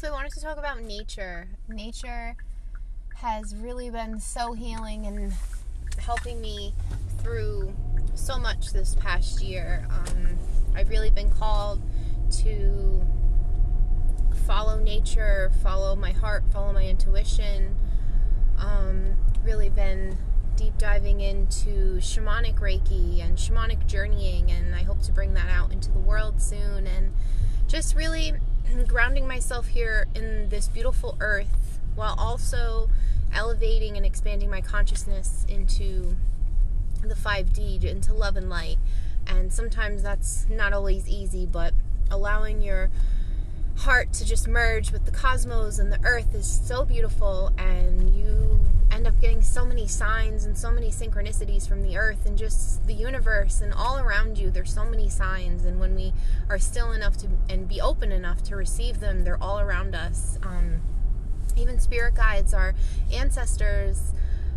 [0.00, 1.46] So I wanted to talk about nature.
[1.68, 2.34] Nature
[3.16, 5.30] has really been so healing and
[5.98, 6.72] helping me
[7.18, 7.74] through
[8.14, 9.86] so much this past year.
[9.90, 10.38] Um,
[10.74, 11.82] I've really been called
[12.38, 13.04] to
[14.46, 17.76] follow nature, follow my heart, follow my intuition.
[18.56, 20.16] Um, really been
[20.56, 25.72] deep diving into shamanic Reiki and shamanic journeying, and I hope to bring that out
[25.72, 26.86] into the world soon.
[26.86, 27.12] And
[27.68, 28.32] just really
[28.86, 32.88] grounding myself here in this beautiful earth while also
[33.32, 36.16] elevating and expanding my consciousness into
[37.02, 38.78] the 5D, into love and light.
[39.26, 41.72] And sometimes that's not always easy, but
[42.10, 42.90] allowing your
[43.76, 48.60] heart to just merge with the cosmos and the earth is so beautiful and you
[48.90, 52.86] end up getting so many signs and so many synchronicities from the earth and just
[52.86, 56.12] the universe and all around you there's so many signs and when we
[56.48, 60.38] are still enough to and be open enough to receive them they're all around us
[60.42, 60.80] um,
[61.56, 62.74] even spirit guides our
[63.12, 64.12] ancestors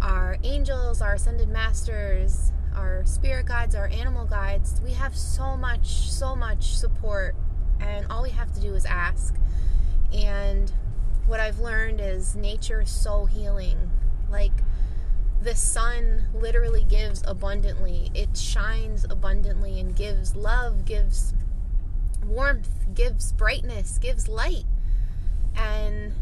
[0.00, 5.86] our angels our ascended masters our spirit guides our animal guides we have so much
[5.86, 7.34] so much support
[7.80, 9.34] and all we have to do is ask.
[10.12, 10.70] And
[11.26, 13.90] what I've learned is nature is so healing.
[14.34, 14.64] Like
[15.40, 21.34] the sun literally gives abundantly, it shines abundantly and gives love, gives
[22.26, 24.64] warmth, gives brightness, gives light.
[25.54, 26.14] And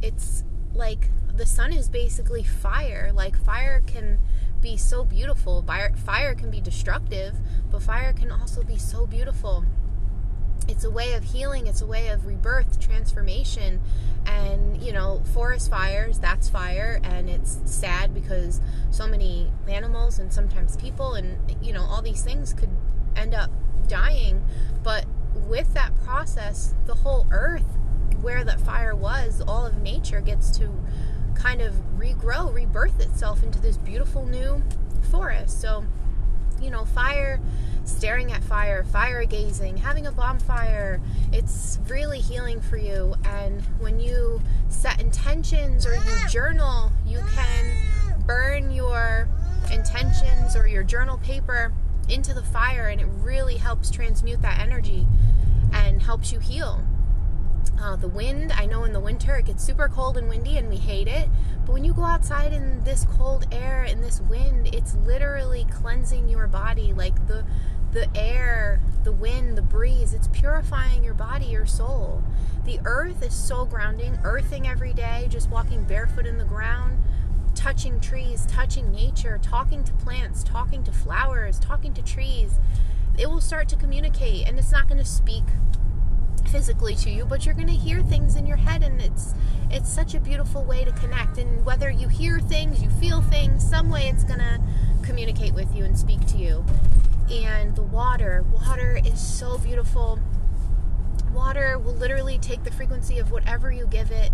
[0.00, 3.10] it's like the sun is basically fire.
[3.12, 4.18] Like fire can
[4.62, 5.62] be so beautiful.
[5.62, 7.36] Fire, fire can be destructive,
[7.70, 9.62] but fire can also be so beautiful
[10.68, 13.80] it's a way of healing it's a way of rebirth transformation
[14.26, 20.32] and you know forest fires that's fire and it's sad because so many animals and
[20.32, 22.70] sometimes people and you know all these things could
[23.14, 23.50] end up
[23.86, 24.44] dying
[24.82, 25.06] but
[25.46, 27.76] with that process the whole earth
[28.20, 30.72] where that fire was all of nature gets to
[31.34, 34.62] kind of regrow rebirth itself into this beautiful new
[35.10, 35.60] forest.
[35.60, 35.84] So
[36.60, 37.40] you know fire
[37.86, 41.00] staring at fire, fire gazing, having a bonfire.
[41.32, 43.14] It's really healing for you.
[43.24, 47.76] And when you set intentions or you journal, you can
[48.26, 49.28] burn your
[49.72, 51.72] intentions or your journal paper
[52.08, 55.06] into the fire, and it really helps transmute that energy
[55.72, 56.80] and helps you heal.
[57.80, 60.68] Uh, the wind, I know in the winter it gets super cold and windy and
[60.68, 61.28] we hate it.
[61.64, 66.28] But when you go outside in this cold air and this wind, it's literally cleansing
[66.28, 66.92] your body.
[66.92, 67.44] Like the
[67.92, 72.22] the air, the wind, the breeze, it's purifying your body, your soul.
[72.64, 77.02] The earth is so grounding, earthing every day, just walking barefoot in the ground,
[77.54, 82.60] touching trees, touching nature, talking to plants, talking to flowers, talking to trees.
[83.18, 85.44] It will start to communicate and it's not going to speak
[86.48, 89.34] physically to you but you're going to hear things in your head and it's
[89.70, 93.68] it's such a beautiful way to connect and whether you hear things you feel things
[93.68, 94.60] some way it's going to
[95.02, 96.64] communicate with you and speak to you
[97.30, 98.44] and the water.
[98.52, 100.18] Water is so beautiful.
[101.32, 104.30] Water will literally take the frequency of whatever you give it,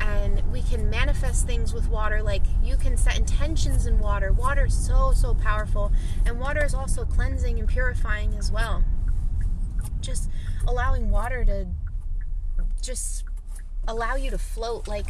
[0.00, 2.22] and we can manifest things with water.
[2.22, 4.32] Like you can set intentions in water.
[4.32, 5.92] Water is so, so powerful,
[6.26, 8.84] and water is also cleansing and purifying as well.
[10.00, 10.28] Just
[10.66, 11.66] allowing water to
[12.80, 13.24] just
[13.88, 14.88] allow you to float.
[14.88, 15.06] Like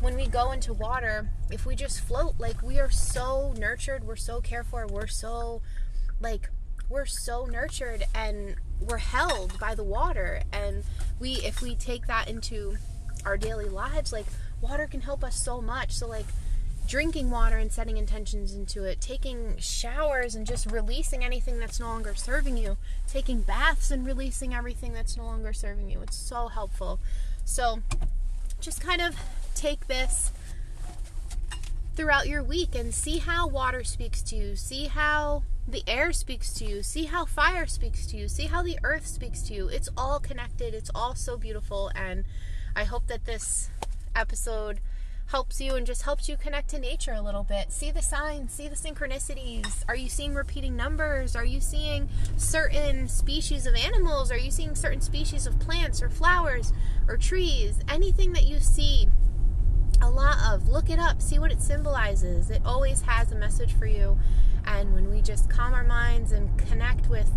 [0.00, 4.16] when we go into water, if we just float, like we are so nurtured, we're
[4.16, 5.62] so cared for, we're so
[6.20, 6.50] like
[6.88, 10.84] we're so nurtured and we're held by the water and
[11.18, 12.76] we if we take that into
[13.24, 14.26] our daily lives like
[14.60, 16.26] water can help us so much so like
[16.86, 21.86] drinking water and setting intentions into it taking showers and just releasing anything that's no
[21.86, 22.76] longer serving you
[23.08, 27.00] taking baths and releasing everything that's no longer serving you it's so helpful
[27.44, 27.80] so
[28.60, 29.16] just kind of
[29.54, 30.30] take this
[31.94, 36.52] throughout your week and see how water speaks to you see how the air speaks
[36.54, 36.82] to you.
[36.82, 38.28] See how fire speaks to you.
[38.28, 39.68] See how the earth speaks to you.
[39.68, 40.74] It's all connected.
[40.74, 41.90] It's all so beautiful.
[41.94, 42.24] And
[42.76, 43.70] I hope that this
[44.14, 44.80] episode
[45.26, 47.72] helps you and just helps you connect to nature a little bit.
[47.72, 49.82] See the signs, see the synchronicities.
[49.88, 51.34] Are you seeing repeating numbers?
[51.34, 54.30] Are you seeing certain species of animals?
[54.30, 56.72] Are you seeing certain species of plants or flowers
[57.08, 57.80] or trees?
[57.88, 59.08] Anything that you see
[60.02, 62.50] a lot of, look it up, see what it symbolizes.
[62.50, 64.18] It always has a message for you.
[64.66, 67.30] And when we just calm our minds and connect with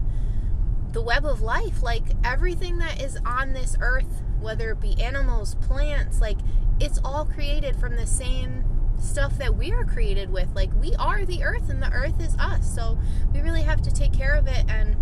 [0.92, 5.56] the web of life, like everything that is on this earth, whether it be animals,
[5.56, 6.38] plants, like
[6.80, 8.64] it's all created from the same
[9.00, 10.54] stuff that we are created with.
[10.56, 12.74] Like we are the earth and the earth is us.
[12.74, 12.98] So
[13.34, 14.66] we really have to take care of it.
[14.68, 14.96] And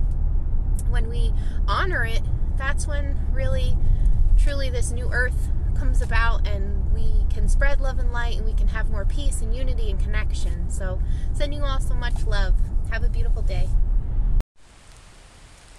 [0.90, 1.34] when we
[1.68, 2.22] honor it,
[2.58, 3.76] that's when really
[4.38, 8.54] truly this new earth comes about and we can spread love and light and we
[8.54, 10.70] can have more peace and unity and connection.
[10.70, 11.00] So,
[11.34, 12.56] sending you all so much love.
[12.92, 13.68] Have a beautiful day.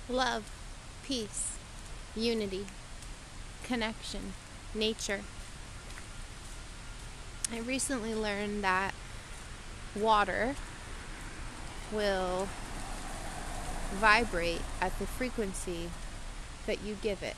[0.08, 0.50] Love,
[1.04, 1.56] peace,
[2.14, 2.66] unity,
[3.64, 4.34] connection,
[4.74, 5.22] nature.
[7.52, 8.92] I recently learned that
[9.94, 10.56] water
[11.92, 12.48] will
[13.92, 15.90] vibrate at the frequency
[16.66, 17.36] that you give it.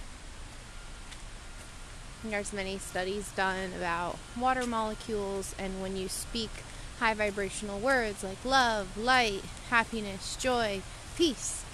[2.24, 6.50] There's many studies done about water molecules, and when you speak
[6.98, 10.80] high vibrational words like love, light, happiness, joy,
[11.16, 11.64] peace,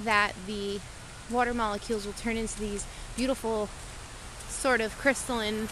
[0.00, 0.80] that the
[1.28, 2.86] water molecules will turn into these
[3.16, 3.68] beautiful,
[4.48, 5.68] sort of crystalline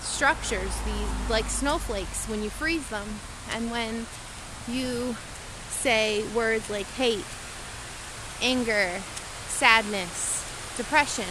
[0.00, 3.06] structures, these like snowflakes when you freeze them.
[3.52, 4.06] And when
[4.66, 5.16] you
[5.70, 7.24] say words like hate,
[8.42, 8.90] anger,
[9.48, 10.44] sadness,
[10.76, 11.28] depression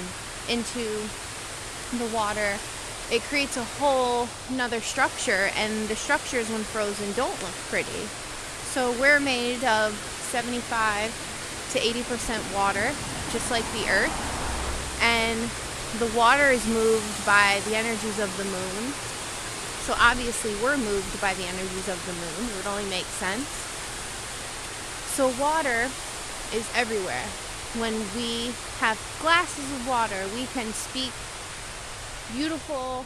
[0.49, 0.85] into
[1.97, 2.57] the water,
[3.11, 8.07] it creates a whole another structure and the structures when frozen don't look pretty.
[8.71, 9.93] So we're made of
[10.31, 11.11] 75
[11.73, 12.91] to 80% water,
[13.31, 14.99] just like the earth.
[15.01, 15.49] And
[15.99, 18.93] the water is moved by the energies of the moon.
[19.87, 22.51] So obviously we're moved by the energies of the moon.
[22.51, 23.47] It would only make sense.
[25.15, 25.89] So water
[26.53, 27.23] is everywhere.
[27.79, 31.11] When we have glasses of water, we can speak
[32.35, 33.05] beautiful,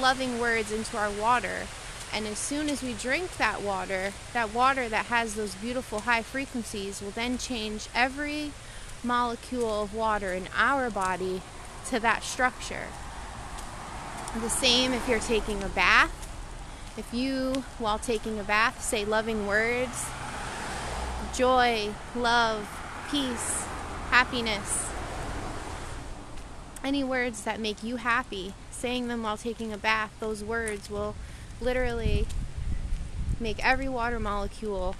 [0.00, 1.66] loving words into our water.
[2.12, 6.22] And as soon as we drink that water, that water that has those beautiful high
[6.22, 8.52] frequencies will then change every
[9.02, 11.42] molecule of water in our body
[11.86, 12.86] to that structure.
[14.40, 16.14] The same if you're taking a bath.
[16.96, 20.06] If you, while taking a bath, say loving words,
[21.34, 22.68] joy, love,
[23.10, 23.64] peace,
[24.10, 24.88] happiness,
[26.84, 31.14] any words that make you happy, saying them while taking a bath, those words will
[31.60, 32.26] literally
[33.40, 34.96] make every water molecule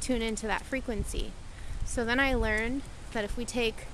[0.00, 1.32] tune into that frequency.
[1.84, 2.82] So then I learned
[3.12, 3.86] that if we take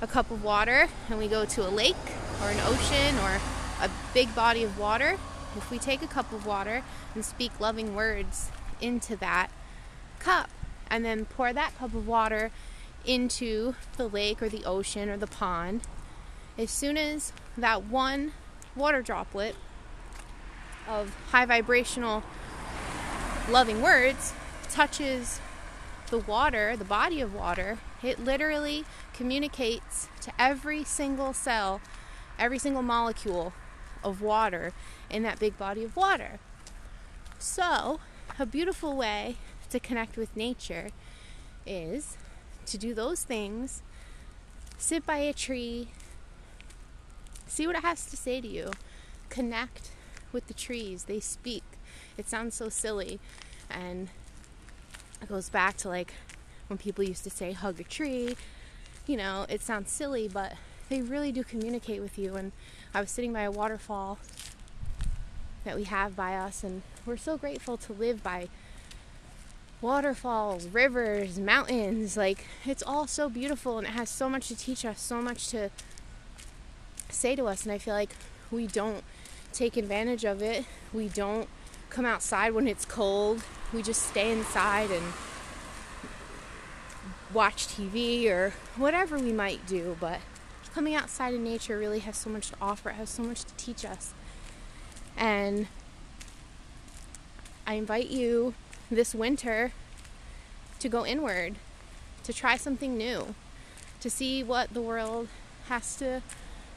[0.00, 1.96] a cup of water and we go to a lake
[2.42, 3.40] or an ocean or
[3.82, 5.18] a big body of water,
[5.56, 6.82] if we take a cup of water
[7.14, 8.50] and speak loving words
[8.80, 9.48] into that
[10.18, 10.50] cup
[10.90, 12.50] and then pour that cup of water
[13.04, 15.82] into the lake or the ocean or the pond,
[16.58, 18.32] as soon as that one
[18.74, 19.56] water droplet
[20.88, 22.22] of high vibrational
[23.48, 24.32] loving words
[24.70, 25.40] touches
[26.10, 31.80] the water, the body of water, it literally communicates to every single cell,
[32.38, 33.52] every single molecule
[34.04, 34.72] of water
[35.10, 36.38] in that big body of water.
[37.38, 38.00] So,
[38.38, 39.36] a beautiful way
[39.70, 40.88] to connect with nature
[41.66, 42.16] is
[42.66, 43.82] to do those things,
[44.78, 45.88] sit by a tree,
[47.46, 48.70] see what it has to say to you,
[49.28, 49.90] connect
[50.32, 51.04] with the trees.
[51.04, 51.64] They speak.
[52.16, 53.18] It sounds so silly
[53.70, 54.08] and
[55.22, 56.14] it goes back to like
[56.68, 58.36] when people used to say hug a tree.
[59.06, 60.54] You know, it sounds silly, but
[60.88, 62.34] they really do communicate with you.
[62.34, 62.52] And
[62.92, 64.18] I was sitting by a waterfall
[65.64, 68.48] that we have by us, and we're so grateful to live by
[69.80, 72.16] waterfalls, rivers, mountains.
[72.16, 75.48] Like, it's all so beautiful and it has so much to teach us, so much
[75.48, 75.70] to
[77.10, 77.64] say to us.
[77.64, 78.16] And I feel like
[78.50, 79.02] we don't
[79.52, 80.64] take advantage of it.
[80.92, 81.48] We don't
[81.90, 83.42] come outside when it's cold.
[83.76, 85.12] We just stay inside and
[87.34, 89.98] watch TV or whatever we might do.
[90.00, 90.20] But
[90.72, 93.52] coming outside in nature really has so much to offer, it has so much to
[93.58, 94.14] teach us.
[95.14, 95.66] And
[97.66, 98.54] I invite you
[98.90, 99.72] this winter
[100.78, 101.56] to go inward,
[102.24, 103.34] to try something new,
[104.00, 105.28] to see what the world
[105.68, 106.22] has to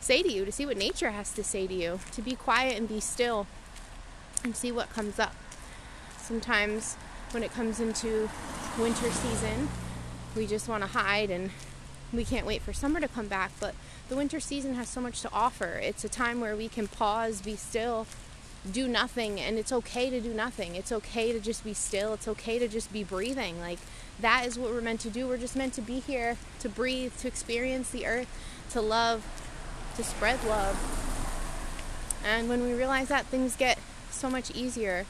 [0.02, 2.78] say to you, to see what nature has to say to you, to be quiet
[2.78, 3.48] and be still
[4.44, 5.34] and see what comes up.
[6.30, 6.94] Sometimes
[7.32, 8.30] when it comes into
[8.78, 9.68] winter season,
[10.36, 11.50] we just want to hide and
[12.14, 13.74] we can't wait for summer to come back, but
[14.10, 15.80] the winter season has so much to offer.
[15.82, 18.06] It's a time where we can pause, be still,
[18.72, 20.76] do nothing, and it's okay to do nothing.
[20.76, 22.14] It's okay to just be still.
[22.14, 23.60] It's okay to just be breathing.
[23.60, 23.80] Like,
[24.20, 25.28] that is what we're meant to do.
[25.28, 28.28] We're just meant to be here, to breathe, to experience the earth,
[28.70, 29.26] to love,
[29.96, 30.78] to spread love.
[32.24, 33.80] And when we realize that, things get
[34.12, 35.08] so much easier.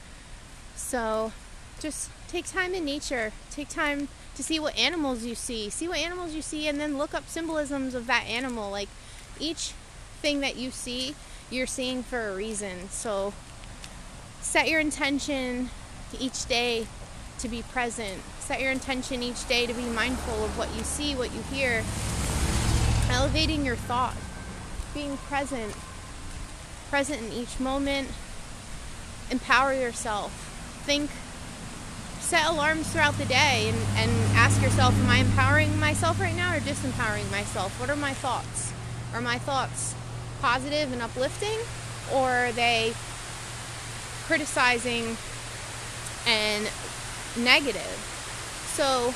[0.80, 1.34] So
[1.80, 6.00] just take time in nature, take time to see what animals you see, see what
[6.00, 8.72] animals you see, and then look up symbolisms of that animal.
[8.72, 8.90] Like
[9.40, 9.74] each
[10.22, 11.14] thing that you see,
[11.52, 12.90] you're seeing for a reason.
[12.90, 13.34] So
[14.42, 15.70] set your intention
[16.18, 16.88] each day
[17.40, 18.22] to be present.
[18.40, 21.84] Set your intention each day to be mindful of what you see, what you hear,
[23.12, 24.16] elevating your thought
[24.94, 25.76] being present,
[26.90, 28.10] present in each moment.
[29.30, 30.49] Empower yourself.
[30.86, 31.10] Think,
[32.20, 36.56] set alarms throughout the day and, and ask yourself, am I empowering myself right now
[36.56, 37.80] or disempowering myself?
[37.80, 38.74] What are my thoughts?
[39.14, 39.96] Are my thoughts
[40.42, 41.60] positive and uplifting
[42.14, 42.94] or are they
[44.26, 45.18] criticizing
[46.28, 46.70] and
[47.38, 47.98] negative?
[48.74, 49.12] So,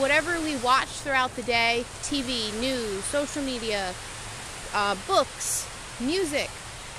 [0.00, 3.94] whatever we watch throughout the day TV, news, social media,
[4.74, 5.66] uh, books,
[6.00, 6.50] music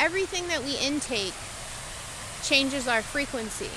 [0.01, 1.33] everything that we intake
[2.43, 3.69] changes our frequency.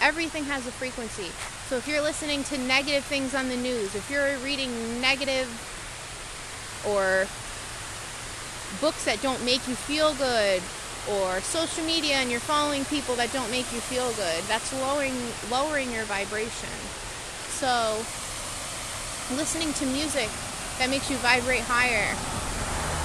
[0.00, 1.30] Everything has a frequency.
[1.68, 5.48] So if you're listening to negative things on the news, if you're reading negative
[6.86, 7.26] or
[8.80, 10.62] books that don't make you feel good,
[11.10, 15.16] or social media and you're following people that don't make you feel good, that's lowering
[15.50, 16.68] lowering your vibration.
[17.48, 17.96] So
[19.34, 20.28] listening to music
[20.78, 22.12] that makes you vibrate higher,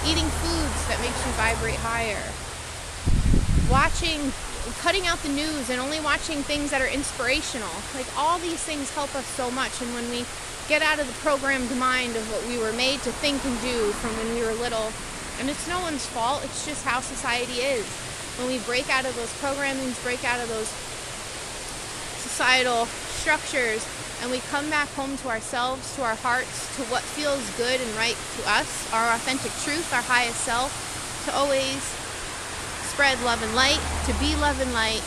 [0.03, 2.21] eating foods that makes you vibrate higher,
[3.71, 4.19] watching
[4.79, 7.73] cutting out the news and only watching things that are inspirational.
[7.95, 10.25] Like all these things help us so much and when we
[10.67, 13.91] get out of the programmed mind of what we were made to think and do
[13.99, 14.91] from when we were little,
[15.39, 17.85] and it's no one's fault, it's just how society is.
[18.39, 20.71] When we break out of those programmings, break out of those
[22.23, 22.85] societal
[23.19, 23.85] structures,
[24.21, 27.91] and we come back home to ourselves, to our hearts, to what feels good and
[27.95, 30.71] right to us, our authentic truth, our highest self,
[31.25, 31.83] to always
[32.93, 35.01] spread love and light, to be love and light,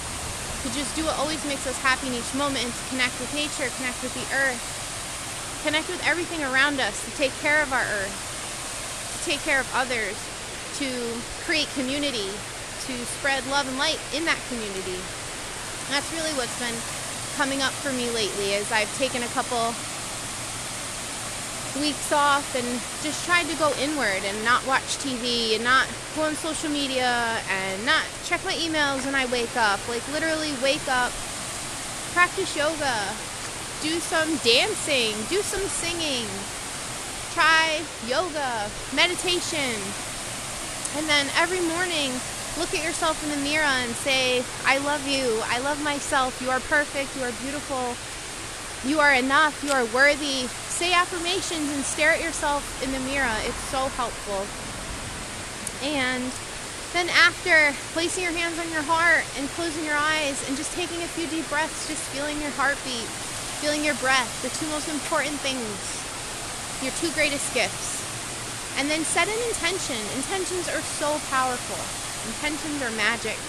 [0.66, 3.30] to just do what always makes us happy in each moment, and to connect with
[3.30, 4.58] nature, connect with the earth,
[5.62, 9.70] connect with everything around us, to take care of our earth, to take care of
[9.70, 10.18] others,
[10.82, 10.90] to
[11.46, 12.26] create community,
[12.90, 14.98] to spread love and light in that community.
[15.86, 16.74] That's really what's been
[17.38, 19.70] coming up for me lately as I've taken a couple
[21.80, 22.66] weeks off and
[23.02, 27.40] just tried to go inward and not watch TV and not go on social media
[27.50, 29.80] and not check my emails when I wake up.
[29.88, 31.12] Like literally wake up,
[32.12, 32.96] practice yoga,
[33.82, 36.26] do some dancing, do some singing,
[37.34, 39.76] try yoga, meditation.
[40.96, 42.12] And then every morning
[42.58, 45.40] look at yourself in the mirror and say, I love you.
[45.44, 46.40] I love myself.
[46.40, 47.14] You are perfect.
[47.16, 47.92] You are beautiful.
[48.88, 49.62] You are enough.
[49.62, 50.48] You are worthy.
[50.76, 53.32] Say affirmations and stare at yourself in the mirror.
[53.48, 54.44] It's so helpful.
[55.80, 56.28] And
[56.92, 61.00] then, after placing your hands on your heart and closing your eyes and just taking
[61.00, 63.08] a few deep breaths, just feeling your heartbeat,
[63.64, 65.64] feeling your breath, the two most important things,
[66.84, 68.04] your two greatest gifts.
[68.76, 69.96] And then set an intention.
[70.12, 71.80] Intentions are so powerful.
[72.28, 73.40] Intentions are magic.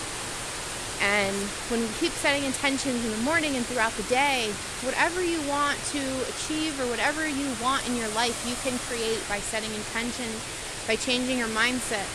[1.01, 1.36] And
[1.70, 4.50] when we keep setting intentions in the morning and throughout the day,
[4.82, 6.01] whatever you want to
[6.34, 10.42] achieve or whatever you want in your life, you can create by setting intentions,
[10.89, 12.08] by changing your mindset,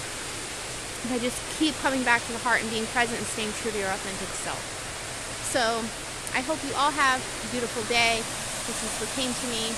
[1.10, 3.78] by just keep coming back to the heart and being present and staying true to
[3.78, 4.58] your authentic self.
[5.46, 5.62] So
[6.34, 8.18] I hope you all have a beautiful day.
[8.66, 9.70] This is what came to me,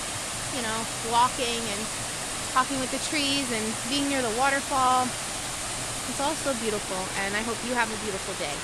[0.57, 0.79] you know,
[1.13, 1.81] walking and
[2.53, 5.05] talking with the trees and being near the waterfall.
[6.07, 8.55] It's all so beautiful, and I hope you have a beautiful day.